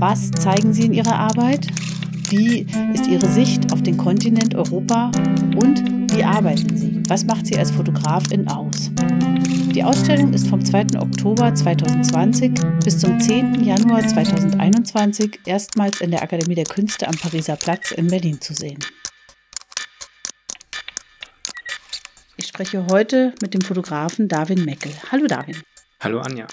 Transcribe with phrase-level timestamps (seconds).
[0.00, 1.66] Was zeigen sie in ihrer Arbeit?
[2.30, 5.12] Wie ist ihre Sicht auf den Kontinent Europa?
[5.56, 5.84] Und
[6.16, 7.02] wie arbeiten sie?
[7.06, 8.90] Was macht sie als Fotografin aus?
[9.74, 10.98] Die Ausstellung ist vom 2.
[10.98, 13.62] Oktober 2020 bis zum 10.
[13.62, 18.78] Januar 2021 erstmals in der Akademie der Künste am Pariser Platz in Berlin zu sehen.
[22.38, 24.92] Ich spreche heute mit dem Fotografen Darwin Meckel.
[25.12, 25.60] Hallo Darwin.
[26.00, 26.46] Hallo Anja.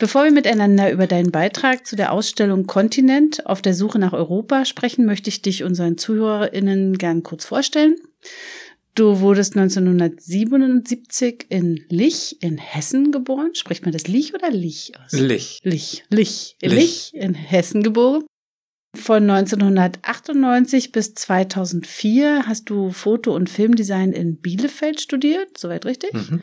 [0.00, 4.64] Bevor wir miteinander über deinen Beitrag zu der Ausstellung Kontinent auf der Suche nach Europa
[4.64, 7.96] sprechen, möchte ich dich unseren ZuhörerInnen gern kurz vorstellen.
[8.94, 13.54] Du wurdest 1977 in Lich in Hessen geboren.
[13.54, 15.12] Spricht man das Lich oder Lich aus?
[15.12, 15.60] Lich.
[15.64, 16.02] Lich.
[16.08, 16.56] Lich.
[16.62, 18.24] Lich, Lich in Hessen geboren.
[18.96, 26.14] Von 1998 bis 2004 hast du Foto- und Filmdesign in Bielefeld studiert, soweit richtig?
[26.14, 26.42] Mhm.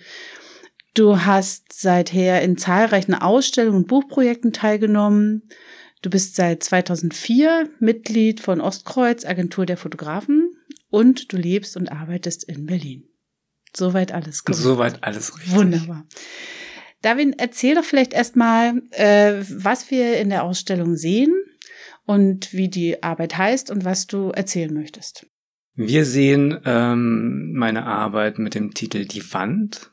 [0.98, 5.44] Du hast seither in zahlreichen Ausstellungen und Buchprojekten teilgenommen.
[6.02, 10.56] Du bist seit 2004 Mitglied von Ostkreuz, Agentur der Fotografen,
[10.90, 13.03] und du lebst und arbeitest in Berlin.
[13.75, 14.56] Soweit alles gut.
[14.56, 15.53] Soweit alles richtig.
[15.53, 16.08] Wunderbar.
[17.03, 21.31] David, erzähl doch vielleicht erstmal, äh, was wir in der Ausstellung sehen
[22.06, 25.28] und wie die Arbeit heißt und was du erzählen möchtest.
[25.75, 29.91] Wir sehen ähm, meine Arbeit mit dem Titel Die Wand,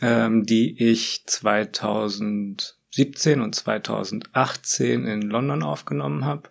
[0.00, 6.50] ähm, die ich 2017 und 2018 in London aufgenommen habe,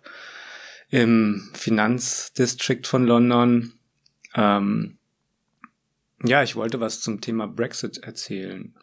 [0.88, 3.74] im Finanzdistrikt von London.
[4.34, 4.98] Ähm,
[6.22, 8.74] ja, ich wollte was zum Thema Brexit erzählen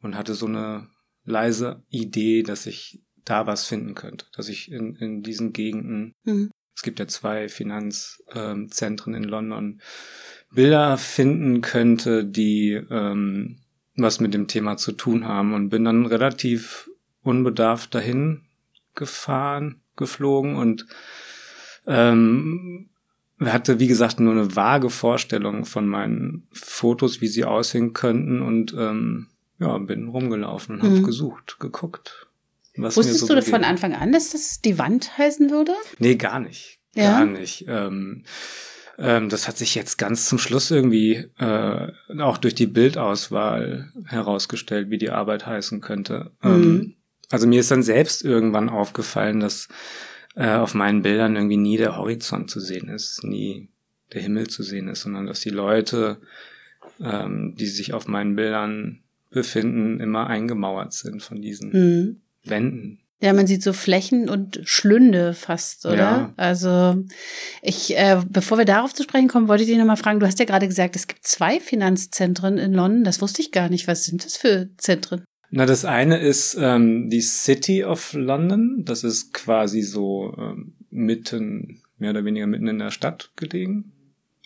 [0.00, 0.88] und hatte so eine
[1.24, 6.50] leise Idee, dass ich da was finden könnte, dass ich in, in diesen Gegenden, mhm.
[6.74, 9.80] es gibt ja zwei Finanzzentren in London,
[10.50, 13.60] Bilder finden könnte, die ähm,
[14.02, 16.90] was mit dem Thema zu tun haben und bin dann relativ
[17.22, 18.42] unbedarft dahin
[18.94, 20.86] gefahren, geflogen und
[21.86, 22.88] ähm,
[23.40, 28.74] hatte, wie gesagt, nur eine vage Vorstellung von meinen Fotos, wie sie aussehen könnten und
[28.76, 29.28] ähm,
[29.60, 30.96] ja, bin rumgelaufen und mhm.
[30.96, 32.26] habe gesucht, geguckt.
[32.76, 35.72] Was Wusstest so du von Anfang an, dass das die Wand heißen würde?
[35.98, 36.78] Nee, gar nicht.
[36.94, 37.18] Ja?
[37.18, 37.64] Gar nicht.
[37.68, 38.24] Ähm,
[38.98, 44.90] ähm, das hat sich jetzt ganz zum Schluss irgendwie äh, auch durch die Bildauswahl herausgestellt,
[44.90, 46.32] wie die Arbeit heißen könnte.
[46.42, 46.64] Ähm, mhm.
[46.64, 46.94] Ähm,
[47.30, 49.68] also mir ist dann selbst irgendwann aufgefallen, dass
[50.34, 53.68] äh, auf meinen Bildern irgendwie nie der Horizont zu sehen ist, nie
[54.12, 56.20] der Himmel zu sehen ist, sondern dass die Leute,
[57.00, 62.20] ähm, die sich auf meinen Bildern befinden, immer eingemauert sind von diesen mhm.
[62.44, 63.00] Wänden.
[63.20, 65.96] Ja, man sieht so Flächen und Schlünde fast, oder?
[65.96, 66.34] Ja.
[66.36, 67.02] Also
[67.62, 70.38] ich, äh, bevor wir darauf zu sprechen kommen, wollte ich dich nochmal fragen, du hast
[70.38, 73.02] ja gerade gesagt, es gibt zwei Finanzzentren in London.
[73.02, 73.88] Das wusste ich gar nicht.
[73.88, 75.24] Was sind das für Zentren?
[75.50, 78.84] Na, das eine ist ähm, die City of London.
[78.84, 83.92] Das ist quasi so ähm, mitten, mehr oder weniger mitten in der Stadt gelegen.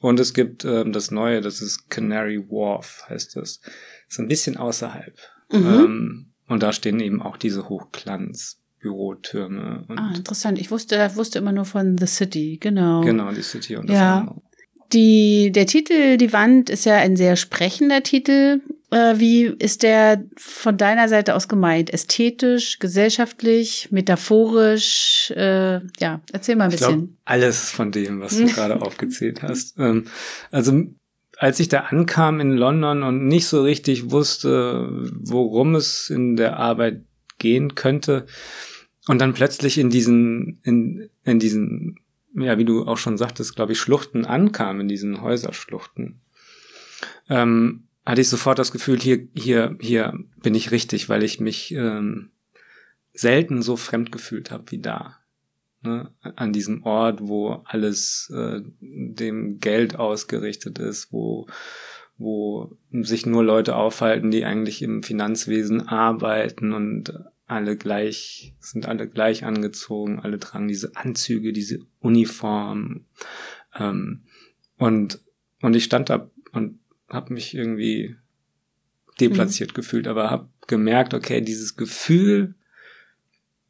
[0.01, 3.61] Und es gibt ähm, das neue, das ist Canary Wharf, heißt das.
[4.09, 5.19] Ist ein bisschen außerhalb.
[5.53, 5.67] Mhm.
[5.67, 9.85] Ähm, und da stehen eben auch diese Hochglanz Bürotürme.
[9.89, 10.59] ah, interessant.
[10.59, 13.01] Ich wusste, wusste immer nur von The City, genau.
[13.01, 14.19] Genau, die City und das ja.
[14.19, 14.43] Andere.
[14.93, 18.61] Die, der Titel, die Wand, ist ja ein sehr sprechender Titel.
[18.91, 21.91] Äh, wie ist der von deiner Seite aus gemeint?
[21.91, 25.33] Ästhetisch, gesellschaftlich, metaphorisch?
[25.35, 26.99] Äh, ja, erzähl mal ein bisschen.
[26.99, 29.79] Glaub, alles von dem, was du gerade aufgezählt hast.
[29.79, 30.09] Ähm,
[30.51, 30.83] also
[31.39, 34.89] als ich da ankam in London und nicht so richtig wusste,
[35.23, 37.01] worum es in der Arbeit
[37.39, 38.27] gehen könnte,
[39.09, 41.99] und dann plötzlich in diesen, in, in diesen,
[42.35, 46.21] ja, wie du auch schon sagtest, glaube ich, Schluchten ankam, in diesen Häuserschluchten,
[47.29, 51.73] ähm, hatte ich sofort das Gefühl, hier, hier, hier bin ich richtig, weil ich mich
[51.73, 52.31] ähm,
[53.13, 55.19] selten so fremd gefühlt habe wie da.
[55.83, 56.13] Ne?
[56.21, 61.47] An diesem Ort, wo alles äh, dem Geld ausgerichtet ist, wo
[62.19, 67.13] wo sich nur Leute aufhalten, die eigentlich im Finanzwesen arbeiten und
[67.53, 73.05] alle gleich, sind alle gleich angezogen, alle tragen diese Anzüge, diese Uniform.
[73.75, 74.23] Ähm,
[74.79, 75.21] und,
[75.61, 78.17] und ich stand da und habe mich irgendwie
[79.21, 79.75] deplatziert mhm.
[79.75, 82.55] gefühlt, aber habe gemerkt, okay, dieses Gefühl,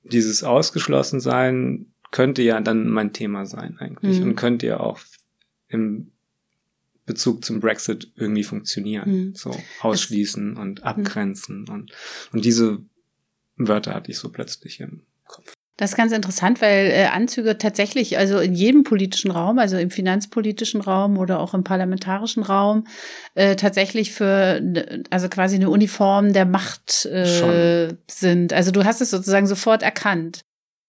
[0.05, 4.31] dieses Ausgeschlossensein könnte ja dann mein Thema sein eigentlich mhm.
[4.31, 5.01] und könnte ja auch
[5.69, 6.13] im
[7.05, 9.11] Bezug zum Brexit irgendwie funktionieren.
[9.11, 9.35] Mhm.
[9.35, 10.85] So ausschließen und mhm.
[10.85, 11.93] abgrenzen und,
[12.33, 12.79] und diese
[13.57, 15.55] Wörter hatte ich so plötzlich im Kopf.
[15.79, 19.91] Das ist ganz interessant, weil äh, Anzüge tatsächlich, also in jedem politischen Raum, also im
[19.91, 22.87] finanzpolitischen Raum oder auch im parlamentarischen Raum,
[23.35, 24.63] äh, tatsächlich für,
[25.09, 28.53] also quasi eine Uniform der Macht äh, sind.
[28.53, 30.43] Also du hast es sozusagen sofort erkannt.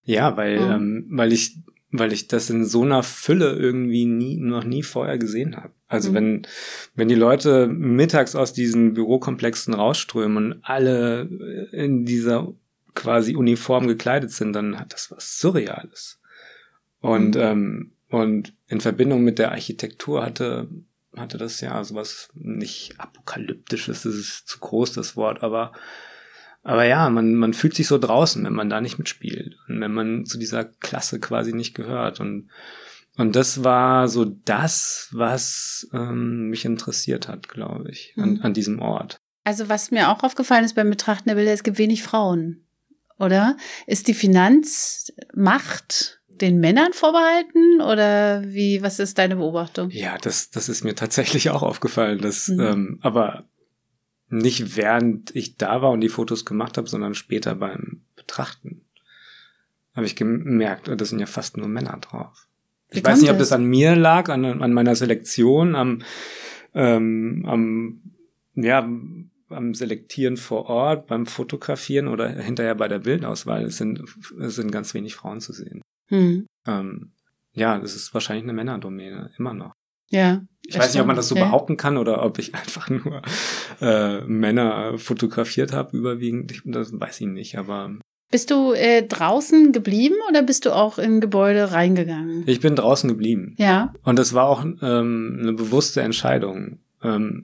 [0.03, 0.71] Ja, weil, mhm.
[0.71, 1.57] ähm, weil ich,
[1.91, 5.71] weil ich das in so einer Fülle irgendwie nie, noch nie vorher gesehen habe.
[5.93, 6.15] Also mhm.
[6.15, 6.47] wenn,
[6.95, 11.29] wenn die Leute mittags aus diesen Bürokomplexen rausströmen und alle
[11.71, 12.51] in dieser
[12.95, 16.19] quasi uniform gekleidet sind, dann hat das was Surreales.
[16.99, 17.41] Und, mhm.
[17.41, 20.67] ähm, und in Verbindung mit der Architektur hatte,
[21.15, 25.73] hatte das ja sowas nicht apokalyptisches, das ist zu groß das Wort, aber,
[26.63, 29.93] aber ja, man, man fühlt sich so draußen, wenn man da nicht mitspielt und wenn
[29.93, 32.49] man zu dieser Klasse quasi nicht gehört und,
[33.17, 38.41] und das war so das, was ähm, mich interessiert hat, glaube ich, an, mhm.
[38.41, 39.17] an diesem Ort.
[39.43, 42.63] Also was mir auch aufgefallen ist beim Betrachten der Bilder, es gibt wenig Frauen
[43.23, 43.57] oder?
[43.87, 49.89] Ist die Finanzmacht den Männern vorbehalten oder wie, was ist deine Beobachtung?
[49.91, 52.59] Ja, das, das ist mir tatsächlich auch aufgefallen, dass, mhm.
[52.59, 53.45] ähm, aber
[54.29, 58.81] nicht während ich da war und die Fotos gemacht habe, sondern später beim Betrachten
[59.95, 62.47] habe ich gemerkt, da sind ja fast nur Männer drauf.
[62.93, 65.99] Wie ich weiß nicht, ob das an mir lag, an, an meiner Selektion, am,
[66.73, 68.01] ähm, am
[68.55, 68.87] ja,
[69.49, 74.03] beim Selektieren vor Ort, beim Fotografieren oder hinterher bei der Bildauswahl es sind,
[74.39, 75.81] es sind ganz wenig Frauen zu sehen.
[76.07, 76.47] Hm.
[76.65, 77.11] Ähm,
[77.53, 79.73] ja, das ist wahrscheinlich eine Männerdomäne, immer noch.
[80.09, 80.43] Ja.
[80.65, 81.43] Ich weiß nicht, ob man das so ja.
[81.43, 83.21] behaupten kann oder ob ich einfach nur
[83.81, 86.61] äh, Männer fotografiert habe, überwiegend.
[86.65, 87.97] Das weiß ich nicht, aber.
[88.33, 92.41] Bist du äh, draußen geblieben oder bist du auch in Gebäude reingegangen?
[92.47, 93.53] Ich bin draußen geblieben.
[93.59, 93.93] Ja.
[94.01, 96.79] Und das war auch ähm, eine bewusste Entscheidung.
[97.03, 97.43] Ähm,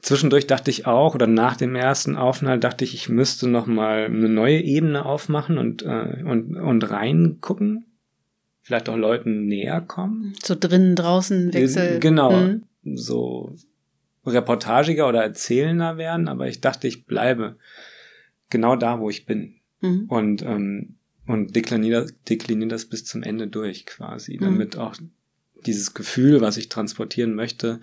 [0.00, 4.04] Zwischendurch dachte ich auch, oder nach dem ersten Aufenthalt dachte ich, ich müsste noch mal
[4.04, 7.86] eine neue Ebene aufmachen und, äh, und, und reingucken.
[8.60, 10.34] Vielleicht auch Leuten näher kommen.
[10.40, 11.98] So drinnen, draußen, Wechsel.
[11.98, 12.30] Genau.
[12.30, 12.62] Mhm.
[12.94, 13.56] So
[14.24, 17.56] reportagiger oder erzählender werden, aber ich dachte, ich bleibe
[18.50, 19.56] genau da, wo ich bin.
[19.84, 20.06] Mhm.
[20.08, 20.96] Und, ähm,
[21.26, 24.44] und dekliniere, dekliniere das bis zum Ende durch quasi, mhm.
[24.44, 24.96] damit auch
[25.66, 27.80] dieses Gefühl, was ich transportieren möchte,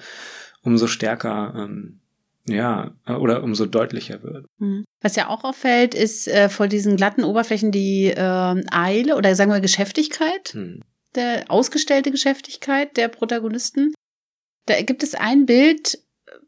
[0.64, 2.00] umso stärker ähm,
[2.48, 4.46] ja, oder umso deutlicher wird.
[4.58, 4.84] Mhm.
[5.02, 9.52] Was ja auch auffällt, ist äh, vor diesen glatten Oberflächen die äh, Eile oder sagen
[9.52, 10.82] wir Geschäftigkeit, mhm.
[11.16, 13.94] der ausgestellte Geschäftigkeit der Protagonisten.
[14.66, 16.00] Da gibt es ein Bild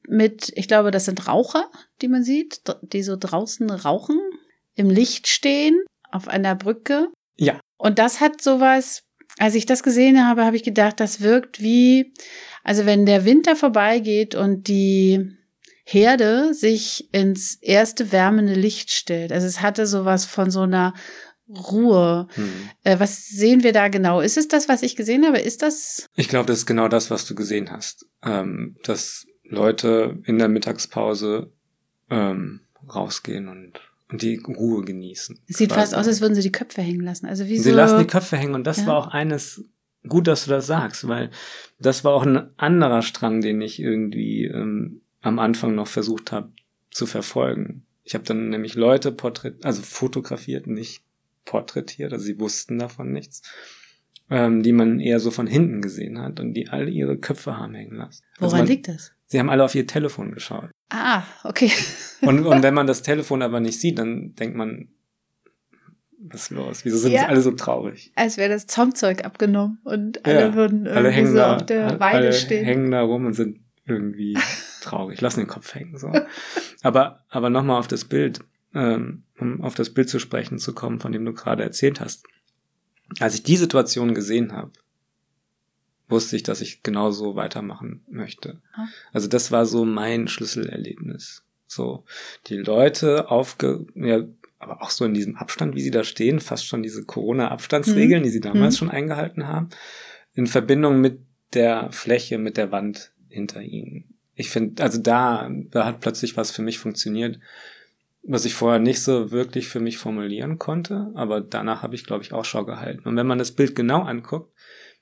[0.08, 1.70] mit, ich glaube, das sind Raucher,
[2.02, 4.20] die man sieht, die so draußen rauchen,
[4.75, 5.80] im Licht stehen,
[6.12, 7.08] auf einer Brücke.
[7.36, 7.60] Ja.
[7.78, 9.04] Und das hat sowas,
[9.40, 12.14] als ich das gesehen habe, habe ich gedacht, das wirkt wie,
[12.64, 15.36] also wenn der Winter vorbeigeht und die
[15.86, 19.31] Herde sich ins erste wärmende Licht stellt.
[19.31, 20.94] Also es hatte sowas von so einer
[21.50, 22.28] Ruhe.
[22.36, 22.69] Hm.
[22.84, 24.21] Äh, was sehen wir da genau?
[24.21, 25.40] Ist es das, was ich gesehen habe?
[25.40, 26.07] Ist das?
[26.16, 28.06] Ich glaube, das ist genau das, was du gesehen hast.
[28.24, 31.52] Ähm, dass Leute in der Mittagspause
[32.09, 32.62] ähm,
[32.94, 33.81] rausgehen und,
[34.14, 35.40] und die Ruhe genießen.
[35.48, 35.82] Es sieht quasi.
[35.82, 37.26] fast aus, als würden sie die Köpfe hängen lassen.
[37.26, 38.86] Also wie sie so lassen die Köpfe hängen und das ja.
[38.86, 39.66] war auch eines
[40.08, 41.32] gut, dass du das sagst, weil
[41.80, 46.52] das war auch ein anderer Strang, den ich irgendwie ähm, am Anfang noch versucht habe
[46.92, 47.88] zu verfolgen.
[48.04, 51.04] Ich habe dann nämlich Leute porträtiert, also fotografiert, nicht
[51.46, 53.42] porträtiert, also sie wussten davon nichts,
[54.30, 57.74] ähm, die man eher so von hinten gesehen hat und die alle ihre Köpfe haben
[57.74, 58.24] hängen lassen.
[58.34, 59.14] Also Woran also man, liegt das?
[59.26, 60.70] Sie haben alle auf ihr Telefon geschaut.
[60.94, 61.71] Ah, okay.
[62.21, 64.90] und, und wenn man das Telefon aber nicht sieht, dann denkt man,
[66.19, 66.85] was ist los?
[66.85, 68.12] Wieso sind ja, alle so traurig?
[68.16, 72.00] Als wäre das Zaumzeug abgenommen und alle ja, würden alle hängen so da, auf der
[72.00, 72.64] Weide alle stehen.
[72.64, 74.38] hängen da rum und sind irgendwie
[74.81, 75.97] traurig, lassen den Kopf hängen.
[75.97, 76.12] So.
[76.83, 78.42] Aber, aber nochmal auf das Bild,
[78.76, 82.23] ähm, um auf das Bild zu sprechen zu kommen, von dem du gerade erzählt hast.
[83.19, 84.71] Als ich die Situation gesehen habe,
[86.07, 88.62] wusste ich, dass ich genauso weitermachen möchte.
[89.12, 91.44] Also das war so mein Schlüsselerlebnis.
[91.68, 92.04] So,
[92.48, 94.24] die Leute aufge, ja,
[94.60, 98.26] aber auch so in diesem Abstand, wie sie da stehen, fast schon diese Corona-Abstandsregeln, mhm.
[98.26, 98.78] die sie damals mhm.
[98.78, 99.69] schon eingehalten haben,
[100.33, 101.19] in Verbindung mit
[101.54, 106.52] der Fläche, mit der Wand hinter ihnen ich finde, also da, da hat plötzlich was
[106.52, 107.40] für mich funktioniert,
[108.24, 112.24] was ich vorher nicht so wirklich für mich formulieren konnte, aber danach habe ich, glaube
[112.24, 113.07] ich, Ausschau gehalten.
[113.07, 114.53] Und wenn man das Bild genau anguckt,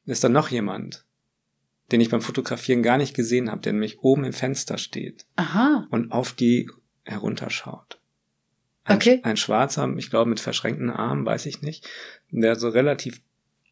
[0.05, 1.05] ist da noch jemand,
[1.91, 5.88] den ich beim Fotografieren gar nicht gesehen habe, der nämlich oben im Fenster steht Aha.
[5.91, 6.70] und auf die
[7.03, 8.00] herunterschaut.
[8.84, 9.20] Ein, Okay.
[9.24, 11.88] ein Schwarzer, ich glaube mit verschränkten Armen, weiß ich nicht,
[12.29, 13.22] der so relativ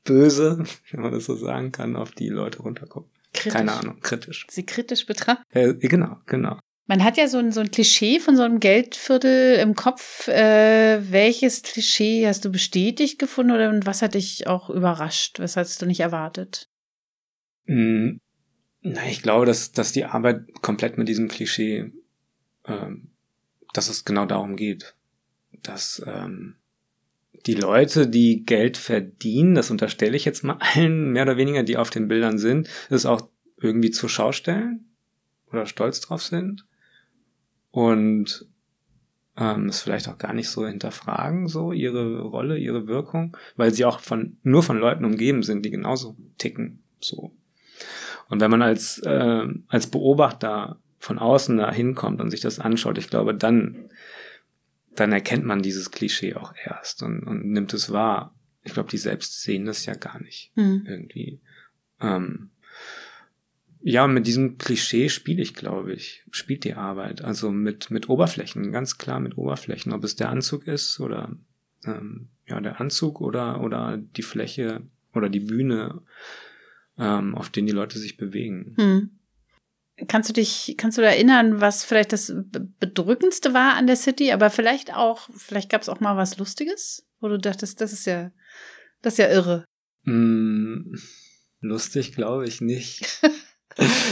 [0.04, 3.10] böse, wenn man das so sagen kann, auf die Leute runterguckt.
[3.34, 3.54] Kritisch.
[3.54, 4.48] Keine Ahnung, kritisch.
[4.50, 5.46] Sie kritisch betrachtet.
[5.52, 6.60] Äh, genau, genau.
[6.90, 10.28] Man hat ja so ein, so ein Klischee von so einem Geldviertel im Kopf.
[10.28, 15.40] Äh, welches Klischee hast du bestätigt gefunden oder was hat dich auch überrascht?
[15.40, 16.68] Was hast du nicht erwartet?
[17.68, 18.14] Mm,
[18.82, 21.92] Na, ich glaube, dass, dass die Arbeit komplett mit diesem Klischee,
[22.66, 23.12] ähm,
[23.74, 24.96] dass es genau darum geht.
[25.62, 26.56] Dass ähm,
[27.46, 31.78] die Leute, die Geld verdienen, das unterstelle ich jetzt mal allen, mehr oder weniger, die
[31.78, 34.90] auf den Bildern sind, es auch irgendwie zur Schau stellen
[35.52, 36.66] oder stolz drauf sind
[37.80, 38.46] und
[39.38, 43.86] ähm, es vielleicht auch gar nicht so hinterfragen, so ihre Rolle, ihre Wirkung, weil sie
[43.86, 47.32] auch von nur von Leuten umgeben sind, die genauso ticken, so.
[48.28, 52.98] Und wenn man als äh, als Beobachter von außen da hinkommt und sich das anschaut,
[52.98, 53.90] ich glaube, dann
[54.94, 58.36] dann erkennt man dieses Klischee auch erst und, und nimmt es wahr.
[58.64, 60.84] Ich glaube, die selbst sehen das ja gar nicht Hm.
[60.86, 61.40] irgendwie.
[62.02, 62.50] Ähm,
[63.82, 67.22] ja, mit diesem Klischee spiele ich, glaube ich, spielt die Arbeit.
[67.22, 69.94] Also mit, mit Oberflächen, ganz klar mit Oberflächen.
[69.94, 71.36] Ob es der Anzug ist oder
[71.86, 74.82] ähm, ja, der Anzug oder, oder die Fläche
[75.14, 76.02] oder die Bühne,
[76.98, 78.76] ähm, auf denen die Leute sich bewegen.
[78.78, 79.10] Hm.
[80.08, 84.32] Kannst du dich, kannst du erinnern, was vielleicht das Be- bedrückendste war an der City,
[84.32, 88.06] aber vielleicht auch, vielleicht gab es auch mal was Lustiges, wo du dachtest, das ist
[88.06, 88.32] ja,
[89.02, 89.66] das ist ja irre.
[90.04, 90.96] Mm,
[91.62, 93.22] lustig, glaube ich nicht.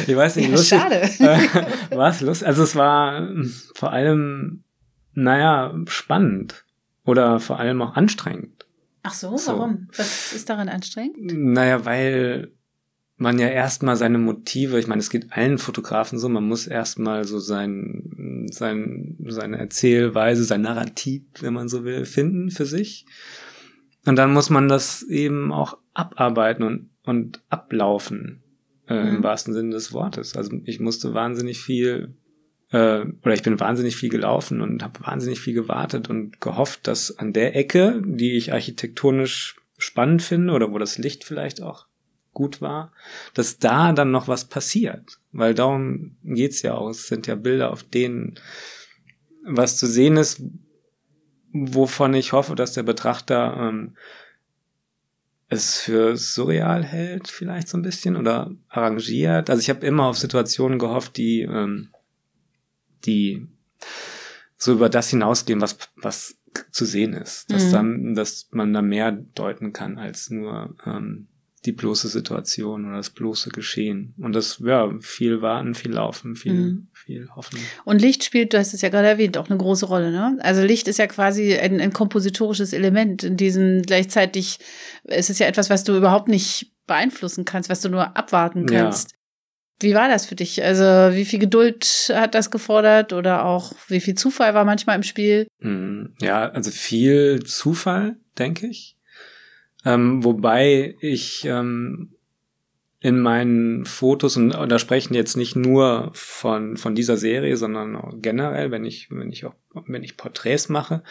[0.07, 0.79] ich weiß nicht, Ja, lustig.
[0.79, 1.67] schade.
[1.97, 2.47] war es lustig?
[2.47, 4.63] Also es war ähm, vor allem,
[5.13, 6.65] naja, spannend.
[7.05, 8.65] Oder vor allem auch anstrengend.
[9.03, 9.53] Ach so, So.
[9.53, 9.87] warum?
[9.95, 11.31] Was ist daran anstrengend?
[11.33, 12.51] Naja, weil
[13.15, 17.23] man ja erstmal seine Motive, ich meine, es geht allen Fotografen so, man muss erstmal
[17.23, 23.05] so sein, sein, seine Erzählweise, sein Narrativ, wenn man so will, finden für sich.
[24.05, 28.43] Und dann muss man das eben auch abarbeiten und, und ablaufen,
[28.87, 29.15] äh, Mhm.
[29.17, 30.35] im wahrsten Sinne des Wortes.
[30.35, 32.15] Also ich musste wahnsinnig viel,
[32.71, 37.17] äh, oder ich bin wahnsinnig viel gelaufen und habe wahnsinnig viel gewartet und gehofft, dass
[37.17, 41.85] an der Ecke, die ich architektonisch spannend finde oder wo das Licht vielleicht auch
[42.33, 42.91] gut war,
[43.33, 45.19] dass da dann noch was passiert.
[45.31, 46.89] Weil darum geht's ja auch.
[46.89, 48.35] Es sind ja Bilder, auf denen
[49.43, 50.41] was zu sehen ist,
[51.53, 53.95] wovon ich hoffe, dass der Betrachter ähm,
[55.49, 59.49] es für surreal hält, vielleicht so ein bisschen, oder arrangiert.
[59.49, 61.89] Also ich habe immer auf Situationen gehofft, die, ähm,
[63.05, 63.47] die
[64.57, 66.37] so über das hinausgehen, was, was
[66.71, 67.51] zu sehen ist.
[67.51, 67.71] Dass Mhm.
[67.71, 71.27] dann, dass man da mehr deuten kann als nur ähm,
[71.67, 74.13] die bloße Situation oder das bloße Geschehen.
[74.17, 76.87] Und das, ja, viel warten, viel laufen, viel, Mhm.
[76.93, 77.59] viel hoffen.
[77.85, 80.37] Und Licht spielt, du hast es ja gerade erwähnt, auch eine große Rolle, ne?
[80.41, 84.59] Also Licht ist ja quasi ein, ein kompositorisches Element in diesem gleichzeitig,
[85.03, 88.83] es ist ja etwas, was du überhaupt nicht beeinflussen kannst, was du nur abwarten Ja.
[88.85, 89.11] kannst.
[89.79, 90.63] Wie war das für dich?
[90.63, 90.83] Also,
[91.15, 95.45] wie viel Geduld hat das gefordert oder auch wie viel Zufall war manchmal im Spiel?
[95.59, 98.96] Mm, Ja, also viel Zufall, denke ich.
[99.85, 102.13] Ähm, wobei ich ähm,
[102.99, 108.13] in meinen Fotos, und da sprechen jetzt nicht nur von, von dieser Serie, sondern auch
[108.21, 109.53] generell, wenn ich, wenn ich auch,
[109.85, 111.03] wenn ich Porträts mache,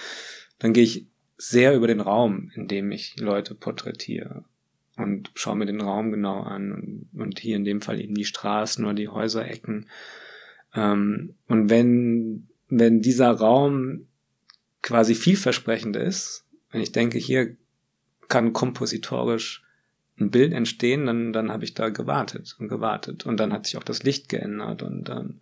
[0.58, 1.06] dann gehe ich
[1.38, 4.44] sehr über den Raum, in dem ich Leute porträtiere
[4.96, 8.24] und schaue mir den Raum genau an und, und hier in dem Fall eben die
[8.24, 9.88] Straßen oder die Häuserecken.
[10.74, 14.06] Ähm, und wenn, wenn dieser Raum
[14.82, 17.56] quasi vielversprechend ist, wenn ich denke, hier
[18.28, 19.62] kann kompositorisch
[20.18, 23.26] ein Bild entstehen, dann, dann habe ich da gewartet und gewartet.
[23.26, 25.40] Und dann hat sich auch das Licht geändert und dann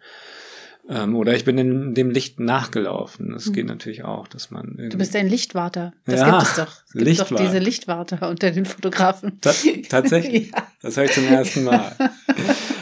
[0.86, 3.30] ähm, oder ich bin in dem Licht nachgelaufen.
[3.32, 3.52] Das Mhm.
[3.54, 5.94] geht natürlich auch, dass man Du bist ein Lichtwarter.
[6.04, 6.66] Das Ja, gibt es doch.
[6.86, 7.40] Es gibt doch Lichtwart.
[7.40, 9.40] diese Lichtwarter unter den Fotografen.
[9.40, 9.52] Ta
[9.88, 10.50] tatsächlich.
[10.54, 10.66] ja.
[10.82, 11.96] Das höre ich zum ersten Mal.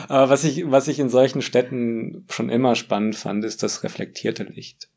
[0.09, 4.43] Aber was ich, was ich in solchen Städten schon immer spannend fand, ist das reflektierte
[4.45, 4.89] Licht.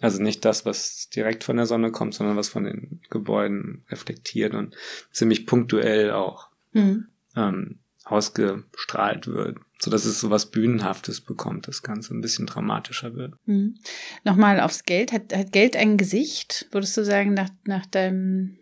[0.00, 4.54] Also nicht das, was direkt von der Sonne kommt, sondern was von den Gebäuden reflektiert
[4.54, 4.74] und
[5.12, 7.06] ziemlich punktuell auch Mhm.
[7.36, 13.14] ähm, ausgestrahlt wird, so dass es so was Bühnenhaftes bekommt, das Ganze ein bisschen dramatischer
[13.14, 13.34] wird.
[13.46, 13.76] Mhm.
[14.24, 15.12] Nochmal aufs Geld.
[15.12, 18.58] Hat, hat Geld ein Gesicht, würdest du sagen, nach, nach deinem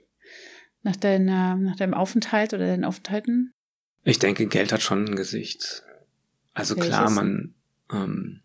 [0.85, 3.53] nach, deiner, nach deinem Aufenthalt oder deinen Aufenthalten?
[4.05, 5.85] Ich denke, Geld hat schon ein Gesicht.
[6.55, 7.15] Also klar, Welches?
[7.15, 7.55] man,
[7.93, 8.42] ähm,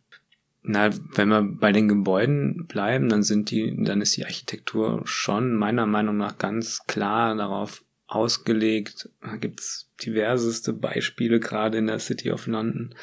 [0.67, 5.55] na, wenn wir bei den Gebäuden bleiben, dann sind die, dann ist die Architektur schon
[5.55, 9.09] meiner Meinung nach ganz klar darauf ausgelegt.
[9.21, 12.93] Da gibt's diverseste Beispiele, gerade in der City of London,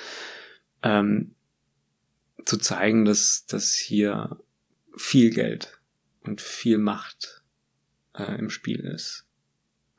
[0.82, 1.34] ähm,
[2.44, 4.38] zu zeigen, dass, dass hier
[4.96, 5.80] viel Geld
[6.20, 7.42] und viel Macht
[8.14, 9.24] äh, im Spiel ist.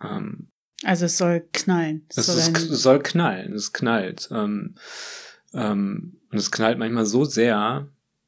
[0.04, 0.50] Ähm,
[0.84, 2.06] also es soll knallen.
[2.16, 4.30] Es, soll, es soll knallen, es knallt.
[4.32, 4.76] Ähm,
[5.56, 7.88] ähm, und es knallt manchmal so sehr,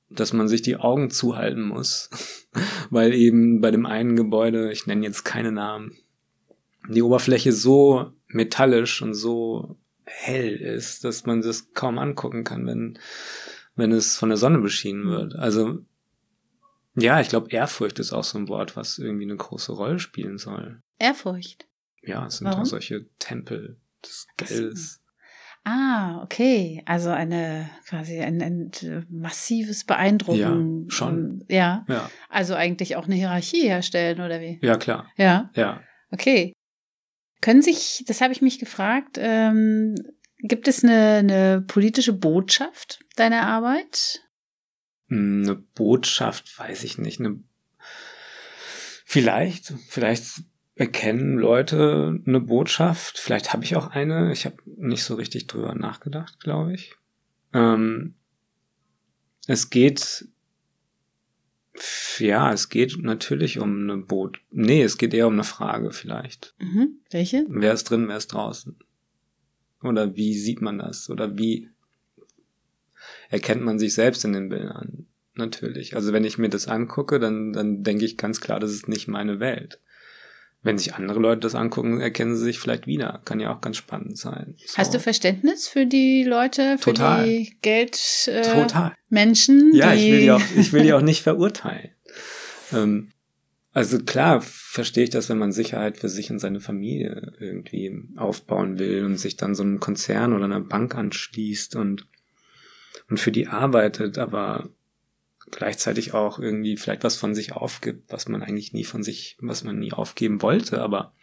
[0.09, 2.09] dass man sich die Augen zuhalten muss,
[2.89, 5.91] weil eben bei dem einen Gebäude, ich nenne jetzt keine Namen,
[6.89, 12.99] die Oberfläche so metallisch und so hell ist, dass man das kaum angucken kann, wenn,
[13.75, 15.35] wenn es von der Sonne beschienen wird.
[15.35, 15.79] Also
[16.95, 20.37] ja, ich glaube, Ehrfurcht ist auch so ein Wort, was irgendwie eine große Rolle spielen
[20.37, 20.81] soll.
[20.97, 21.67] Ehrfurcht?
[22.01, 22.61] Ja, es sind Warum?
[22.61, 25.01] auch solche Tempel des Geldes.
[25.69, 26.81] Ah, okay.
[26.85, 28.71] Also eine quasi ein, ein
[29.09, 30.85] massives Beeindrucken.
[30.85, 31.43] Ja, schon.
[31.49, 31.85] Ja.
[31.89, 32.09] ja.
[32.29, 34.59] Also eigentlich auch eine Hierarchie herstellen, oder wie?
[34.61, 35.11] Ja, klar.
[35.17, 35.51] Ja.
[35.55, 35.81] Ja.
[36.09, 36.53] Okay.
[37.41, 39.95] Können sich, das habe ich mich gefragt, ähm,
[40.39, 44.21] gibt es eine, eine politische Botschaft deiner Arbeit?
[45.09, 47.19] Hm, eine Botschaft, weiß ich nicht.
[47.19, 47.43] Eine,
[49.03, 50.43] vielleicht, vielleicht
[50.77, 53.17] erkennen Leute eine Botschaft.
[53.17, 54.31] Vielleicht habe ich auch eine.
[54.31, 56.95] Ich habe nicht so richtig drüber nachgedacht, glaube ich.
[57.53, 58.13] Ähm,
[59.47, 60.27] es geht,
[62.19, 64.39] ja, es geht natürlich um eine Boot.
[64.51, 66.53] Nee, es geht eher um eine Frage vielleicht.
[66.59, 66.99] Mhm.
[67.09, 67.45] Welche?
[67.49, 68.77] Wer ist drin, wer ist draußen?
[69.81, 71.09] Oder wie sieht man das?
[71.09, 71.69] Oder wie
[73.29, 75.07] erkennt man sich selbst in den Bildern?
[75.33, 75.95] Natürlich.
[75.95, 79.07] Also wenn ich mir das angucke, dann, dann denke ich ganz klar, das ist nicht
[79.07, 79.79] meine Welt
[80.63, 83.21] wenn sich andere Leute das angucken, erkennen sie sich vielleicht wieder.
[83.25, 84.55] Kann ja auch ganz spannend sein.
[84.65, 84.77] So.
[84.77, 87.25] Hast du Verständnis für die Leute, für Total.
[87.25, 89.73] die Geldmenschen?
[89.73, 89.77] Äh?
[89.77, 91.91] Ja, ich will die auch, ich will die auch nicht verurteilen.
[92.73, 93.11] Ähm,
[93.77, 98.79] also klar verstehe ich das, wenn man Sicherheit für sich und seine Familie irgendwie aufbauen
[98.79, 102.07] will und sich dann so einem Konzern oder einer Bank anschließt und,
[103.07, 104.71] und für die arbeitet, aber
[105.51, 109.63] gleichzeitig auch irgendwie vielleicht was von sich aufgibt, was man eigentlich nie von sich, was
[109.63, 111.13] man nie aufgeben wollte, aber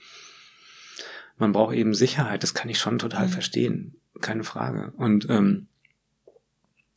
[1.36, 3.30] man braucht eben Sicherheit, das kann ich schon total mhm.
[3.30, 4.92] verstehen, keine Frage.
[4.96, 5.66] Und ähm,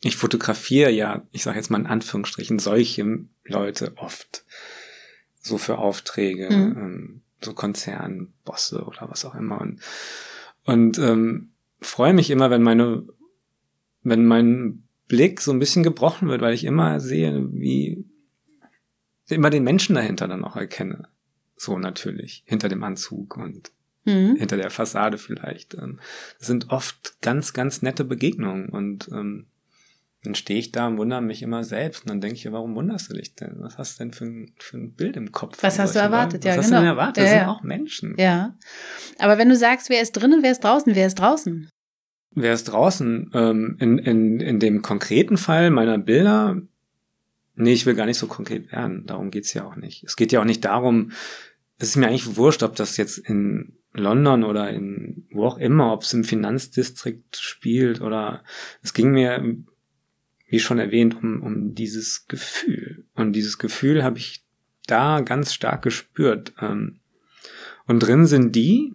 [0.02, 4.46] ich fotografiere ja, ich sage jetzt mal in Anführungsstrichen, solche Leute oft
[5.42, 6.78] so für Aufträge, mhm.
[6.78, 9.60] ähm, so Konzernbosse oder was auch immer.
[9.62, 9.82] Und,
[10.66, 13.08] und ähm, freue mich immer, wenn meine,
[14.04, 18.06] wenn mein Blick so ein bisschen gebrochen wird, weil ich immer sehe, wie
[19.30, 21.08] immer den Menschen dahinter dann auch erkenne.
[21.56, 23.72] So natürlich, hinter dem Anzug und
[24.06, 24.36] mhm.
[24.36, 25.74] hinter der Fassade vielleicht.
[25.76, 26.00] Ähm,
[26.38, 29.48] das sind oft ganz, ganz nette Begegnungen und ähm,
[30.24, 33.10] dann stehe ich da und wundere mich immer selbst und dann denke ich, warum wunderst
[33.10, 33.56] du dich denn?
[33.60, 35.58] Was hast du denn für ein, für ein Bild im Kopf?
[35.62, 36.44] Was hast du erwartet?
[36.44, 36.48] Leuten?
[36.48, 36.78] Ja, Was genau.
[36.78, 37.18] hast du denn erwartet?
[37.18, 37.40] Ja, das ja.
[37.40, 38.16] sind auch Menschen.
[38.18, 38.58] Ja.
[39.20, 41.70] Aber wenn du sagst, wer ist drinnen, wer ist draußen, wer ist draußen?
[42.40, 43.32] Wer ist draußen?
[43.34, 46.62] Ähm, in, in, in dem konkreten Fall meiner Bilder,
[47.56, 49.08] nee, ich will gar nicht so konkret werden.
[49.08, 50.04] Darum geht's ja auch nicht.
[50.04, 51.14] Es geht ja auch nicht darum,
[51.80, 55.92] es ist mir eigentlich wurscht, ob das jetzt in London oder in wo auch immer,
[55.92, 58.44] ob es im Finanzdistrikt spielt oder
[58.84, 59.58] es ging mir,
[60.48, 63.06] wie schon erwähnt, um, um dieses Gefühl.
[63.16, 64.46] Und dieses Gefühl habe ich
[64.86, 66.54] da ganz stark gespürt.
[66.62, 67.00] Ähm,
[67.88, 68.94] und drin sind die,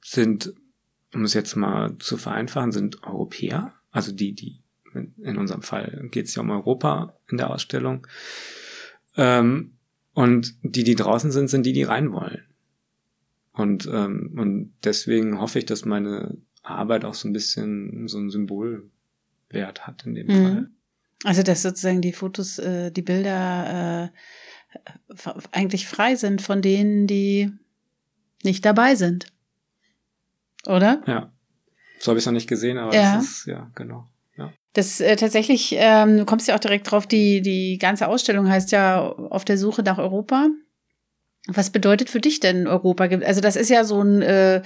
[0.00, 0.54] sind
[1.14, 4.62] um es jetzt mal zu vereinfachen, sind Europäer, also die, die,
[4.94, 8.06] in unserem Fall geht es ja um Europa in der Ausstellung.
[9.16, 9.72] Ähm,
[10.14, 12.44] und die, die draußen sind, sind die, die rein wollen.
[13.52, 18.30] Und, ähm, und deswegen hoffe ich, dass meine Arbeit auch so ein bisschen so einen
[18.30, 20.32] Symbolwert hat in dem mhm.
[20.32, 20.70] Fall.
[21.24, 27.50] Also dass sozusagen die Fotos, äh, die Bilder äh, eigentlich frei sind von denen, die
[28.44, 29.32] nicht dabei sind.
[30.66, 31.02] Oder?
[31.06, 31.32] Ja.
[31.98, 33.16] So habe ich es noch nicht gesehen, aber ja.
[33.16, 34.08] das ist, ja, genau.
[34.36, 34.52] Ja.
[34.72, 38.72] Das äh, tatsächlich, ähm, du kommst ja auch direkt drauf, die, die ganze Ausstellung heißt
[38.72, 40.48] ja auf der Suche nach Europa.
[41.50, 43.04] Was bedeutet für dich denn Europa?
[43.04, 44.60] Also das ist ja so ein äh,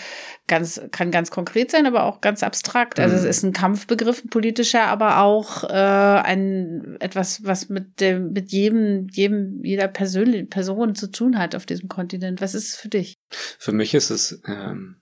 [0.49, 2.99] ganz kann ganz konkret sein, aber auch ganz abstrakt.
[2.99, 3.29] Also es mhm.
[3.29, 9.07] ist ein Kampfbegriff, ein politischer, aber auch äh, ein etwas, was mit dem mit jedem
[9.13, 12.41] jedem jeder Persön Person zu tun hat auf diesem Kontinent.
[12.41, 13.15] Was ist es für dich?
[13.31, 14.97] Für mich ist es ähm,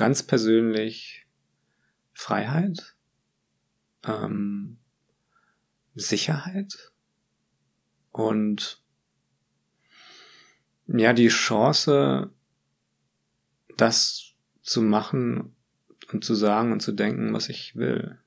[0.00, 1.26] ganz persönlich
[2.14, 2.96] Freiheit,
[4.02, 4.78] ähm,
[5.94, 6.90] Sicherheit
[8.10, 8.82] und
[10.86, 12.30] ja, die Chance,
[13.76, 14.32] das
[14.62, 15.54] zu machen
[16.10, 18.18] und zu sagen und zu denken, was ich will.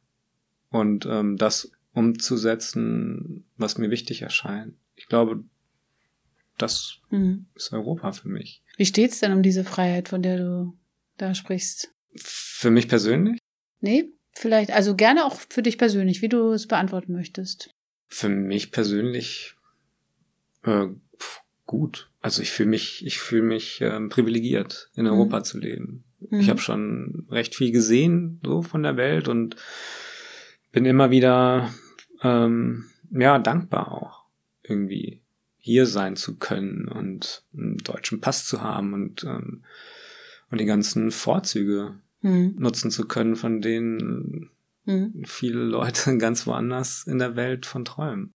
[0.70, 4.76] Und ähm, das umzusetzen, was mir wichtig erscheint.
[4.94, 5.44] Ich glaube,
[6.60, 7.48] das mhm.
[7.56, 8.62] ist Europa für mich.
[8.78, 10.78] Wie steht's denn um diese Freiheit, von der du
[11.18, 11.94] da sprichst?
[12.16, 13.40] Für mich persönlich?
[13.82, 17.70] Nee, vielleicht, also gerne auch für dich persönlich, wie du es beantworten möchtest.
[18.08, 19.56] für mich persönlich
[20.64, 20.88] äh,
[21.66, 22.10] gut.
[22.22, 25.12] Also ich fühle mich, ich fühle mich äh, privilegiert, in mhm.
[25.12, 26.04] Europa zu leben.
[26.20, 26.40] Mhm.
[26.40, 29.56] Ich habe schon recht viel gesehen so von der Welt und
[30.72, 31.74] bin immer wieder
[32.22, 34.24] ähm, ja dankbar auch
[34.64, 35.22] irgendwie
[35.58, 39.64] hier sein zu können und einen deutschen Pass zu haben und ähm,
[40.54, 42.56] und die ganzen Vorzüge mhm.
[42.60, 44.52] nutzen zu können, von denen
[44.86, 45.24] mhm.
[45.26, 48.32] viele Leute ganz woanders in der Welt von träumen.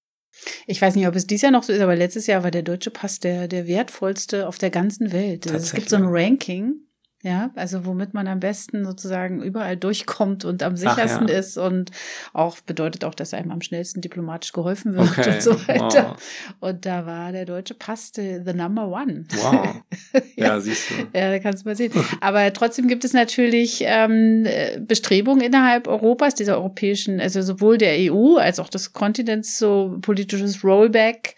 [0.66, 2.62] Ich weiß nicht, ob es dieses Jahr noch so ist, aber letztes Jahr war der
[2.62, 5.46] deutsche Pass der, der wertvollste auf der ganzen Welt.
[5.46, 6.74] Es gibt so ein Ranking
[7.22, 11.38] ja, also womit man am besten sozusagen überall durchkommt und am sichersten ja.
[11.38, 11.90] ist und
[12.32, 15.34] auch bedeutet auch, dass einem am schnellsten diplomatisch geholfen wird okay.
[15.34, 16.10] und so weiter.
[16.10, 16.16] Wow.
[16.60, 19.24] Und da war der deutsche Pass the, the number one.
[19.32, 19.82] Wow.
[20.36, 20.46] ja.
[20.46, 20.94] ja, siehst du.
[21.12, 21.92] Ja, da kannst du mal sehen.
[22.20, 24.46] Aber trotzdem gibt es natürlich ähm,
[24.86, 30.62] Bestrebungen innerhalb Europas, dieser europäischen, also sowohl der EU als auch des Kontinents, so politisches
[30.62, 31.34] Rollback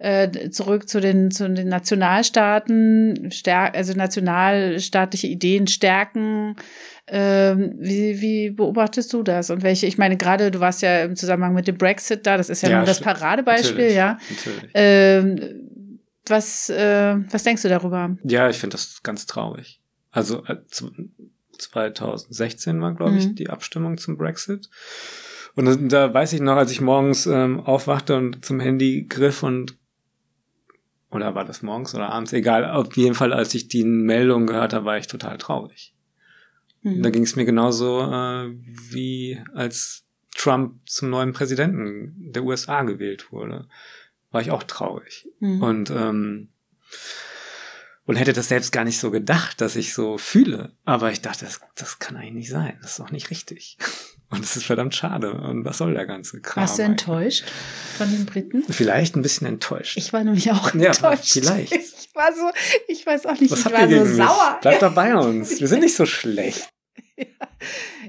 [0.00, 6.56] äh, zurück zu den, zu den Nationalstaaten, stärk, also nationalstaatliche Ideen stärken.
[7.06, 9.50] Ähm, wie, wie beobachtest du das?
[9.50, 12.48] Und welche, ich meine, gerade du warst ja im Zusammenhang mit dem Brexit da, das
[12.48, 14.18] ist ja, ja nur das Paradebeispiel, natürlich, ja.
[14.30, 14.70] Natürlich.
[14.72, 15.68] Ähm,
[16.26, 18.16] was, äh, was denkst du darüber?
[18.22, 19.82] Ja, ich finde das ganz traurig.
[20.10, 20.56] Also äh,
[21.58, 23.34] 2016 war, glaube ich, mhm.
[23.34, 24.70] die Abstimmung zum Brexit.
[25.56, 29.76] Und da weiß ich noch, als ich morgens ähm, aufwachte und zum Handy griff und
[31.10, 32.32] oder war das morgens oder abends?
[32.32, 32.70] Egal.
[32.70, 35.94] Auf jeden Fall, als ich die Meldung gehört habe, war ich total traurig.
[36.82, 37.02] Mhm.
[37.02, 38.54] Da ging es mir genauso äh,
[38.90, 40.04] wie als
[40.36, 43.66] Trump zum neuen Präsidenten der USA gewählt wurde.
[44.30, 45.28] War ich auch traurig.
[45.40, 45.62] Mhm.
[45.62, 46.48] Und ähm,
[48.06, 50.72] und hätte das selbst gar nicht so gedacht, dass ich so fühle.
[50.84, 52.76] Aber ich dachte, das, das kann eigentlich nicht sein.
[52.82, 53.78] Das ist doch nicht richtig.
[54.30, 55.32] Und es ist verdammt schade.
[55.32, 56.62] Und was soll der ganze Kram?
[56.62, 57.44] Warst du enttäuscht
[57.98, 58.62] von den Briten?
[58.68, 59.96] Vielleicht ein bisschen enttäuscht.
[59.96, 61.36] Ich war nämlich auch enttäuscht.
[61.36, 61.72] Ja, vielleicht.
[62.10, 62.50] Ich war so,
[62.88, 64.50] ich weiß auch nicht, was ich war so sauer.
[64.50, 64.60] Mich?
[64.62, 65.60] Bleib doch bei uns.
[65.60, 66.68] Wir sind nicht so schlecht.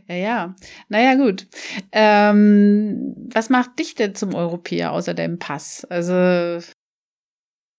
[0.08, 0.56] Ja, ja.
[0.90, 1.48] Naja, gut.
[1.92, 5.86] Ähm, was macht dich denn zum Europäer außer deinem Pass?
[5.86, 6.66] Also.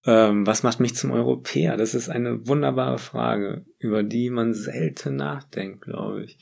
[0.06, 1.76] Ähm, was macht mich zum Europäer?
[1.76, 6.38] Das ist eine wunderbare Frage, über die man selten nachdenkt, glaube ich.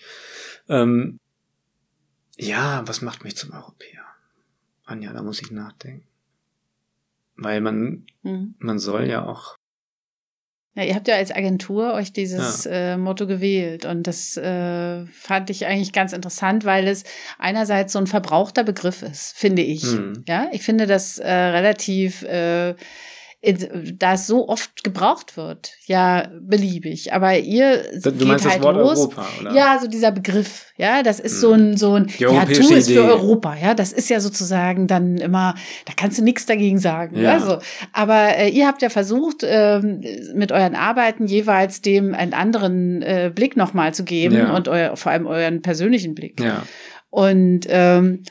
[0.68, 1.18] Ähm,
[2.40, 4.05] ja, was macht mich zum Europäer?
[4.85, 6.07] Anja, da muss ich nachdenken.
[7.37, 8.55] Weil man, mhm.
[8.59, 9.57] man soll ja auch.
[10.74, 12.94] Ja, ihr habt ja als Agentur euch dieses ja.
[12.94, 17.05] äh, Motto gewählt und das äh, fand ich eigentlich ganz interessant, weil es
[17.38, 19.85] einerseits so ein verbrauchter Begriff ist, finde ich.
[19.85, 20.24] Mhm.
[20.29, 22.74] Ja, ich finde das äh, relativ äh,
[23.42, 27.14] da es so oft gebraucht wird, ja, beliebig.
[27.14, 28.98] Aber ihr du geht meinst halt das Wort los.
[28.98, 29.55] Europa, oder?
[29.55, 31.40] Ja, so dieser Begriff, ja, das ist hm.
[31.40, 34.87] so ein, so ein, Die ja, tu es für Europa, ja, das ist ja sozusagen
[34.87, 35.55] dann immer,
[35.87, 37.33] da kannst du nichts dagegen sagen, ja.
[37.33, 37.59] also.
[37.94, 40.03] Aber äh, ihr habt ja versucht, ähm,
[40.35, 44.55] mit euren Arbeiten jeweils dem einen anderen äh, Blick nochmal zu geben ja.
[44.55, 46.40] und euer, vor allem euren persönlichen Blick.
[46.40, 46.64] Ja.
[47.09, 48.22] Und ähm,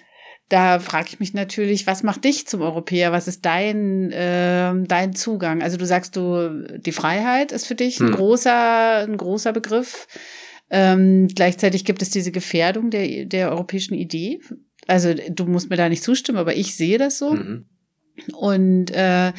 [0.50, 3.12] da frage ich mich natürlich, was macht dich zum Europäer?
[3.12, 5.62] Was ist dein, äh, dein Zugang?
[5.62, 8.16] Also du sagst du, die Freiheit ist für dich ein hm.
[8.16, 10.08] großer, ein großer Begriff.
[10.72, 14.40] Ähm, gleichzeitig gibt es diese Gefährdung der, der europäischen Idee.
[14.88, 17.34] Also du musst mir da nicht zustimmen, aber ich sehe das so.
[17.34, 17.66] Mhm.
[18.34, 19.34] Und äh,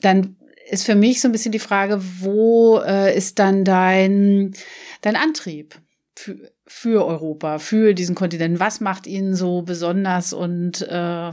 [0.00, 0.36] dann
[0.70, 4.54] ist für mich so ein bisschen die Frage, wo äh, ist dann dein,
[5.02, 5.74] dein Antrieb?
[6.16, 8.58] Für, für Europa, für diesen Kontinent?
[8.58, 11.30] Was macht ihn so besonders und äh,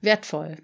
[0.00, 0.56] wertvoll?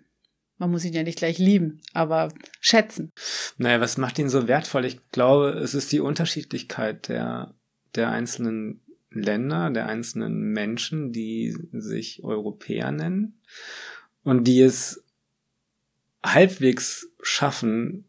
[0.56, 3.12] Man muss ihn ja nicht gleich lieben, aber schätzen.
[3.58, 4.84] Naja, was macht ihn so wertvoll?
[4.84, 7.54] Ich glaube, es ist die Unterschiedlichkeit der,
[7.94, 8.80] der einzelnen
[9.10, 13.40] Länder, der einzelnen Menschen, die sich Europäer nennen
[14.22, 15.04] und die es
[16.24, 18.04] halbwegs schaffen,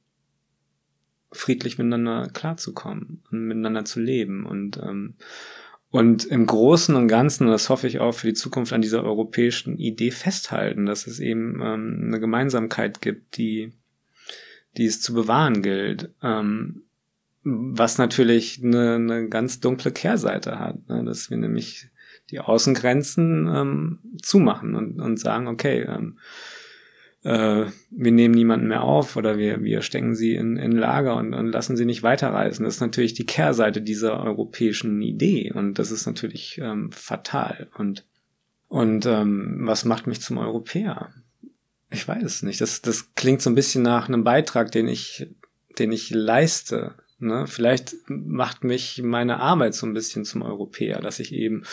[1.32, 4.45] friedlich miteinander klarzukommen und miteinander zu leben.
[4.45, 5.15] Und ähm,
[5.91, 9.04] und im Großen und Ganzen, und das hoffe ich auch für die Zukunft, an dieser
[9.04, 13.73] europäischen Idee festhalten, dass es eben ähm, eine Gemeinsamkeit gibt, die,
[14.78, 16.13] die es zu bewahren gilt.
[16.21, 16.84] Ähm,
[17.43, 21.04] was natürlich eine, eine ganz dunkle Kehrseite hat, ne?
[21.04, 21.88] dass wir nämlich
[22.30, 26.19] die Außengrenzen ähm, zumachen und, und sagen, okay, ähm,
[27.24, 31.34] äh, wir nehmen niemanden mehr auf oder wir, wir stecken sie in, in Lager und,
[31.34, 32.64] und lassen sie nicht weiterreisen.
[32.64, 37.70] Das ist natürlich die Kehrseite dieser europäischen Idee und das ist natürlich ähm, fatal.
[37.78, 38.06] Und,
[38.68, 41.14] und ähm, was macht mich zum Europäer?
[41.92, 42.62] Ich weiß es nicht.
[42.62, 45.28] Das, das klingt so ein bisschen nach einem Beitrag, den ich,
[45.78, 47.48] den ich leiste Ne?
[47.48, 51.64] Vielleicht macht mich meine Arbeit so ein bisschen zum Europäer, dass ich eben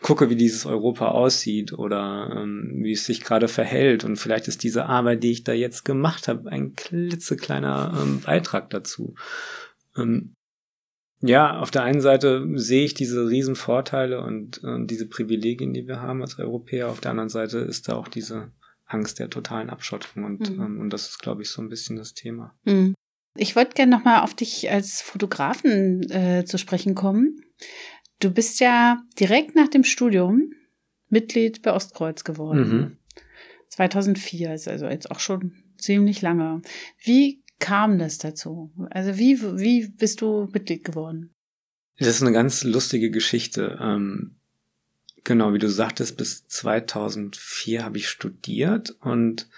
[0.00, 4.04] gucke, wie dieses Europa aussieht oder ähm, wie es sich gerade verhält.
[4.04, 8.70] Und vielleicht ist diese Arbeit, die ich da jetzt gemacht habe, ein klitzekleiner ähm, Beitrag
[8.70, 9.14] dazu.
[9.96, 10.34] Ähm,
[11.20, 15.86] ja, auf der einen Seite sehe ich diese riesen Vorteile und äh, diese Privilegien, die
[15.86, 16.88] wir haben als Europäer.
[16.88, 18.52] Auf der anderen Seite ist da auch diese
[18.86, 20.62] Angst der totalen Abschottung und, mhm.
[20.62, 22.54] ähm, und das ist, glaube ich, so ein bisschen das Thema.
[22.64, 22.94] Mhm.
[23.38, 27.40] Ich wollte gerne nochmal auf dich als Fotografen äh, zu sprechen kommen.
[28.20, 30.52] Du bist ja direkt nach dem Studium
[31.08, 32.68] Mitglied bei Ostkreuz geworden.
[32.68, 32.96] Mhm.
[33.68, 36.62] 2004 ist also jetzt auch schon ziemlich lange.
[37.02, 38.72] Wie kam das dazu?
[38.90, 41.34] Also wie, wie bist du Mitglied geworden?
[41.98, 43.78] Das ist eine ganz lustige Geschichte.
[43.80, 44.36] Ähm,
[45.24, 49.48] genau, wie du sagtest, bis 2004 habe ich studiert und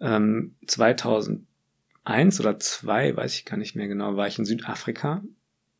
[0.00, 1.46] ähm, 2000
[2.04, 5.22] eins oder zwei, weiß ich gar nicht mehr genau, war ich in Südafrika,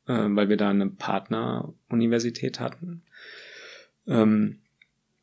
[0.06, 3.02] äh, weil wir da eine Partneruniversität hatten.
[4.06, 4.60] Ähm,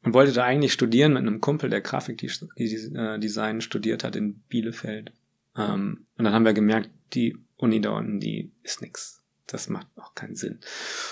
[0.04, 5.12] und wollte da eigentlich studieren mit einem Kumpel, der Grafikdesign studiert hat in Bielefeld.
[5.58, 9.22] Ähm, und dann haben wir gemerkt, die Uni da unten, die ist nix.
[9.48, 10.60] Das macht auch keinen Sinn.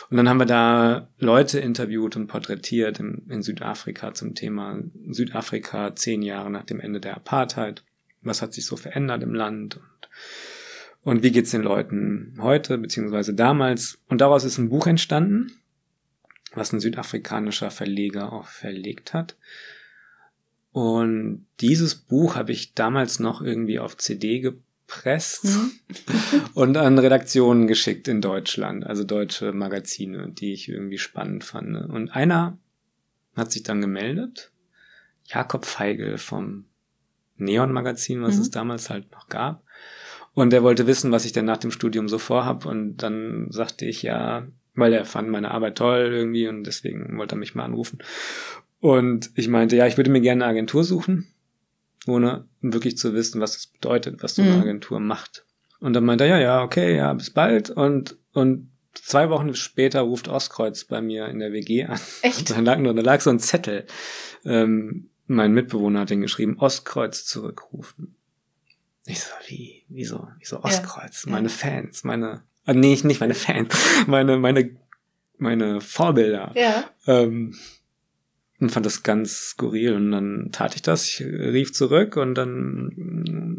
[0.09, 5.95] Und dann haben wir da Leute interviewt und porträtiert in, in Südafrika zum Thema Südafrika
[5.95, 7.83] zehn Jahre nach dem Ende der Apartheid
[8.25, 10.09] was hat sich so verändert im Land und,
[11.03, 13.99] und wie geht's den Leuten heute beziehungsweise damals.
[14.09, 15.51] Und daraus ist ein Buch entstanden,
[16.53, 19.35] was ein südafrikanischer Verleger auch verlegt hat.
[20.71, 25.71] Und dieses Buch habe ich damals noch irgendwie auf CD gepresst mhm.
[26.53, 31.77] und an Redaktionen geschickt in Deutschland, also deutsche Magazine, die ich irgendwie spannend fand.
[31.77, 32.57] Und einer
[33.35, 34.51] hat sich dann gemeldet,
[35.25, 36.65] Jakob Feigl vom
[37.37, 38.41] Neon-Magazin, was mhm.
[38.41, 39.63] es damals halt noch gab.
[40.33, 42.65] Und er wollte wissen, was ich denn nach dem Studium so vorhab.
[42.65, 47.35] Und dann sagte ich ja, weil er fand meine Arbeit toll irgendwie und deswegen wollte
[47.35, 47.99] er mich mal anrufen.
[48.79, 51.27] Und ich meinte, ja, ich würde mir gerne eine Agentur suchen,
[52.05, 54.61] ohne wirklich zu wissen, was das bedeutet, was so eine mhm.
[54.61, 55.45] Agentur macht.
[55.79, 57.69] Und dann meinte er, ja, ja, okay, ja, bis bald.
[57.69, 61.99] Und, und zwei Wochen später ruft Ostkreuz bei mir in der WG an.
[62.21, 62.51] Echt?
[62.51, 63.85] Da lag, nur, da lag so ein Zettel.
[64.43, 68.15] Ähm, mein Mitbewohner hat den geschrieben, Ostkreuz zurückrufen.
[69.05, 71.25] Ich so, wie, wieso, wieso Ostkreuz?
[71.25, 71.53] Ja, meine ja.
[71.53, 73.75] Fans, meine, äh, nee, nicht meine Fans,
[74.07, 74.75] meine, meine,
[75.37, 76.51] meine Vorbilder.
[76.55, 76.89] Ja.
[77.05, 77.55] Ähm,
[78.59, 82.91] und fand das ganz skurril und dann tat ich das, ich rief zurück und dann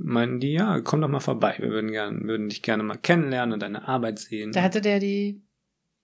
[0.03, 3.53] meinten die, ja, komm doch mal vorbei, wir würden gern, würden dich gerne mal kennenlernen
[3.53, 4.53] und deine Arbeit sehen.
[4.53, 5.43] Da hatte der die,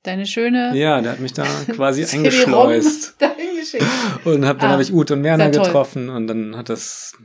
[0.02, 0.76] deine schöne.
[0.76, 3.16] Ja, der hat mich da quasi eingeschleust.
[4.24, 7.16] Und hab, dann ah, habe ich Ute und Werner getroffen und dann hat das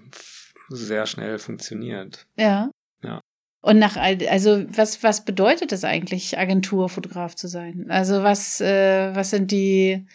[0.70, 2.28] sehr schnell funktioniert.
[2.38, 2.70] Ja.
[3.04, 3.22] Ja.
[3.62, 7.88] Und nach, also was, was bedeutet es eigentlich, Agenturfotograf zu sein?
[7.90, 10.06] Also was, äh, was sind die,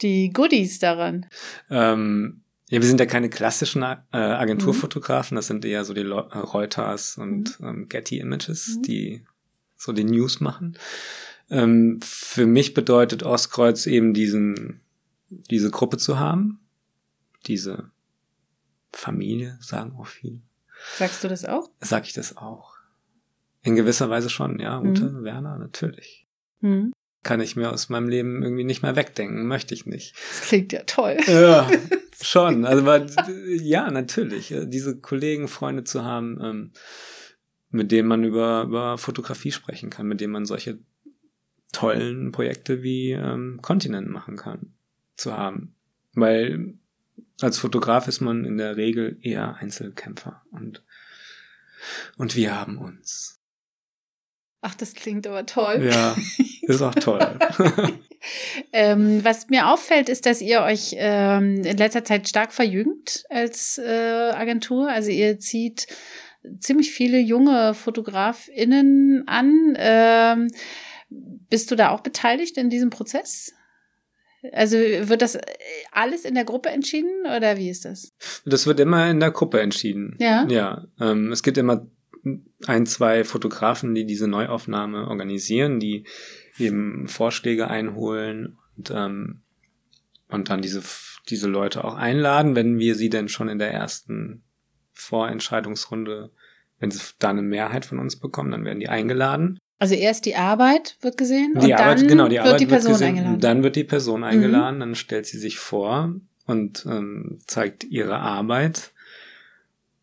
[0.00, 1.26] die Goodies daran?
[1.70, 6.20] Ähm, ja, wir sind ja keine klassischen äh, Agenturfotografen, das sind eher so die Le
[6.32, 7.66] Reuters und mhm.
[7.66, 8.82] ähm, Getty Images, mhm.
[8.82, 9.24] die
[9.76, 10.78] so die News machen.
[11.50, 14.80] Ähm, für mich bedeutet Ostkreuz eben diesen
[15.30, 16.60] diese Gruppe zu haben,
[17.46, 17.90] diese
[18.92, 20.40] Familie, sagen auch viele.
[20.96, 21.70] Sagst du das auch?
[21.80, 22.74] Sag ich das auch.
[23.62, 24.80] In gewisser Weise schon, ja.
[24.80, 25.24] Ute, mhm.
[25.24, 26.26] Werner, natürlich.
[26.60, 26.92] Mhm.
[27.22, 30.14] Kann ich mir aus meinem Leben irgendwie nicht mehr wegdenken, möchte ich nicht.
[30.30, 31.18] Das klingt ja toll.
[31.26, 31.70] Ja,
[32.22, 32.64] schon.
[32.64, 33.06] Also, weil,
[33.60, 34.54] ja, natürlich.
[34.64, 36.72] Diese Kollegen, Freunde zu haben, ähm,
[37.68, 40.78] mit denen man über, über Fotografie sprechen kann, mit denen man solche
[41.72, 44.74] tollen Projekte wie ähm, Kontinent machen kann
[45.14, 45.74] zu haben.
[46.14, 46.74] Weil
[47.40, 50.82] als Fotograf ist man in der Regel eher Einzelkämpfer und,
[52.16, 53.38] und wir haben uns.
[54.62, 55.88] Ach, das klingt aber toll.
[55.90, 56.14] Ja,
[56.62, 57.38] ist auch toll.
[58.72, 63.78] ähm, was mir auffällt, ist, dass ihr euch ähm, in letzter Zeit stark verjüngt als
[63.78, 64.88] äh, Agentur.
[64.88, 65.86] Also ihr zieht
[66.58, 69.74] ziemlich viele junge FotografInnen an.
[69.78, 70.48] Ähm,
[71.10, 73.52] bist du da auch beteiligt in diesem Prozess?
[74.52, 75.38] Also wird das
[75.92, 78.12] alles in der Gruppe entschieden oder wie ist das?
[78.46, 80.16] Das wird immer in der Gruppe entschieden.
[80.18, 80.46] Ja.
[80.48, 80.86] Ja.
[80.98, 81.86] Ähm, es gibt immer
[82.66, 86.04] ein, zwei Fotografen, die diese Neuaufnahme organisieren, die
[86.58, 89.42] eben Vorschläge einholen und, ähm,
[90.28, 90.82] und dann diese,
[91.28, 94.42] diese Leute auch einladen, wenn wir sie denn schon in der ersten
[94.92, 96.30] Vorentscheidungsrunde,
[96.78, 99.58] wenn sie da eine Mehrheit von uns bekommen, dann werden die eingeladen.
[99.80, 102.66] Also erst die Arbeit wird gesehen die und Arbeit, dann genau, die wird Arbeit die
[102.66, 103.40] Person gesehen, eingeladen.
[103.40, 104.80] Dann wird die Person eingeladen, mhm.
[104.80, 106.14] dann stellt sie sich vor
[106.46, 108.92] und ähm, zeigt ihre Arbeit.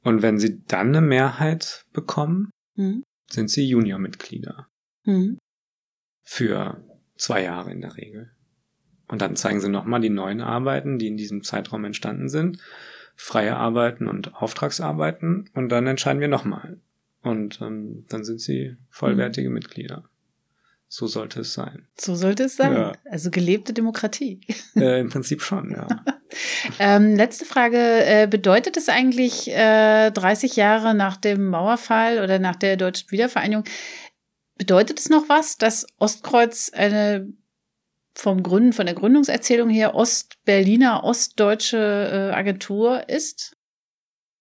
[0.04, 3.04] Und wenn sie dann eine Mehrheit bekommen, mhm.
[3.30, 4.68] sind sie Juniormitglieder.
[5.06, 5.38] Mhm.
[6.24, 6.84] Für
[7.16, 8.32] zwei Jahre in der Regel.
[9.08, 12.58] Und dann zeigen sie nochmal die neuen Arbeiten, die in diesem Zeitraum entstanden sind.
[13.16, 15.52] Freie Arbeiten und Auftragsarbeiten.
[15.54, 16.80] Und dann entscheiden wir nochmal.
[17.28, 19.56] Und ähm, dann sind sie vollwertige mhm.
[19.56, 20.04] Mitglieder.
[20.90, 21.86] So sollte es sein.
[22.00, 22.74] So sollte es sein.
[22.74, 22.94] Ja.
[23.10, 24.42] Also gelebte Demokratie.
[24.76, 25.88] Äh, Im Prinzip schon, ja.
[26.80, 27.78] ähm, letzte Frage.
[27.78, 33.64] Äh, bedeutet es eigentlich äh, 30 Jahre nach dem Mauerfall oder nach der deutschen Wiedervereinigung,
[34.56, 37.28] bedeutet es noch was, dass Ostkreuz eine
[38.14, 41.78] vom Gründen, von der Gründungserzählung her Ostberliner, ostdeutsche
[42.32, 43.57] äh, Agentur ist?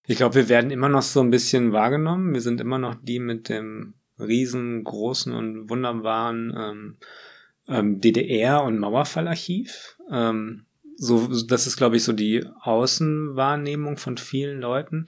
[0.07, 2.33] Ich glaube, wir werden immer noch so ein bisschen wahrgenommen.
[2.33, 6.97] Wir sind immer noch die mit dem riesengroßen und wunderbaren ähm,
[7.69, 9.97] ähm, DDR- und Mauerfallarchiv.
[10.11, 10.65] Ähm,
[10.97, 15.07] so, das ist, glaube ich, so die Außenwahrnehmung von vielen Leuten.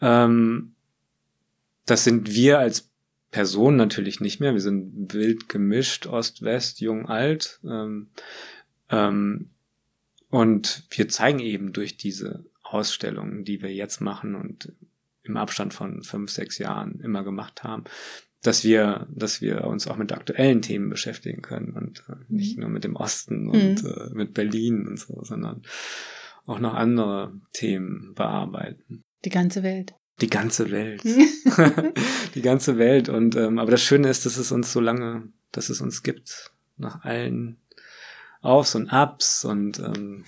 [0.00, 0.74] Ähm,
[1.84, 2.90] das sind wir als
[3.30, 4.54] Person natürlich nicht mehr.
[4.54, 7.60] Wir sind wild gemischt, Ost, West, Jung, Alt.
[7.64, 8.08] Ähm,
[8.88, 9.50] ähm,
[10.30, 14.72] und wir zeigen eben durch diese Ausstellungen, die wir jetzt machen und
[15.24, 17.84] im Abstand von fünf, sechs Jahren immer gemacht haben,
[18.42, 22.62] dass wir, dass wir uns auch mit aktuellen Themen beschäftigen können und äh, nicht mhm.
[22.62, 23.88] nur mit dem Osten und mhm.
[23.88, 25.62] äh, mit Berlin und so, sondern
[26.46, 29.02] auch noch andere Themen bearbeiten.
[29.24, 29.94] Die ganze Welt.
[30.20, 31.04] Die ganze Welt.
[32.34, 33.08] die ganze Welt.
[33.08, 36.52] Und ähm, aber das Schöne ist, dass es uns so lange, dass es uns gibt,
[36.76, 37.58] nach allen
[38.40, 40.24] Aufs und Abs und ähm,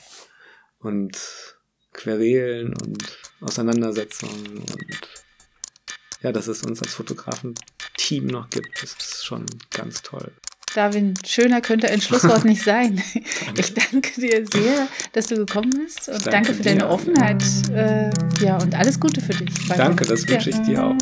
[0.78, 1.53] und
[1.94, 5.08] Querelen und Auseinandersetzungen und
[6.22, 10.32] ja, dass es uns als Fotografen-Team noch gibt, das ist schon ganz toll.
[10.74, 13.00] Darwin, schöner könnte ein Schlusswort nicht sein.
[13.56, 16.70] Ich danke dir sehr, dass du gekommen bist und danke, danke für dir.
[16.70, 17.42] deine Offenheit.
[17.70, 18.10] Äh,
[18.44, 19.54] ja, und alles Gute für dich.
[19.68, 20.96] Danke, das wünsche ich dir auch.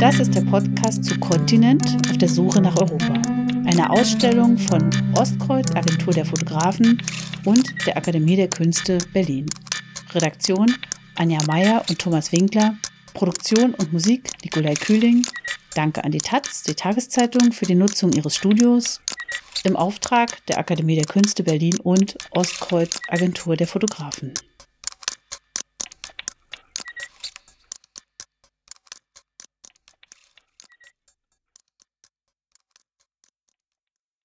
[0.00, 3.29] Das ist der Podcast zu Kontinent auf der Suche nach Europa.
[3.72, 7.00] Eine Ausstellung von Ostkreuz, Agentur der Fotografen
[7.44, 9.46] und der Akademie der Künste Berlin.
[10.12, 10.74] Redaktion
[11.14, 12.74] Anja Meyer und Thomas Winkler.
[13.14, 15.24] Produktion und Musik Nikolai Kühling.
[15.76, 19.00] Danke an die Taz, die Tageszeitung, für die Nutzung ihres Studios
[19.62, 24.34] im Auftrag der Akademie der Künste Berlin und Ostkreuz Agentur der Fotografen.